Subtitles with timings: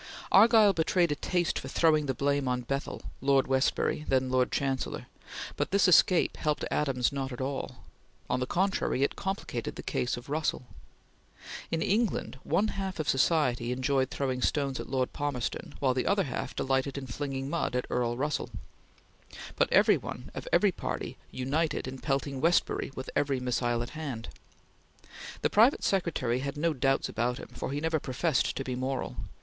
[0.31, 5.05] Argyll betrayed a taste for throwing the blame on Bethell, Lord Westbury, then Lord Chancellor,
[5.57, 7.83] but this escape helped Adams not at all.
[8.27, 10.63] On the contrary, it complicated the case of Russell.
[11.69, 16.23] In England, one half of society enjoyed throwing stones at Lord Palmerston, while the other
[16.23, 18.49] half delighted in flinging mud at Earl Russell,
[19.55, 24.29] but every one of every party united in pelting Westbury with every missile at hand.
[25.43, 29.15] The private secretary had no doubts about him, for he never professed to be moral.